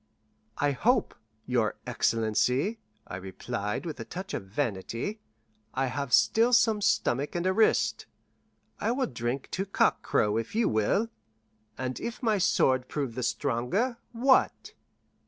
"I 0.57 0.71
hope, 0.71 1.13
your 1.45 1.75
excellency," 1.85 2.79
I 3.05 3.17
replied, 3.17 3.85
with 3.85 3.99
a 3.99 4.03
touch 4.03 4.33
of 4.33 4.47
vanity, 4.47 5.21
"I 5.75 5.85
have 5.93 6.11
still 6.11 6.53
some 6.53 6.81
stomach 6.81 7.35
and 7.35 7.45
a 7.45 7.53
wrist. 7.53 8.07
I 8.79 8.93
will 8.93 9.05
drink 9.05 9.51
to 9.51 9.63
cockcrow, 9.63 10.37
if 10.39 10.55
you 10.55 10.67
will. 10.67 11.09
And 11.77 11.99
if 11.99 12.23
my 12.23 12.39
sword 12.39 12.87
prove 12.87 13.13
the 13.13 13.21
stronger, 13.21 13.97
what?" 14.11 14.73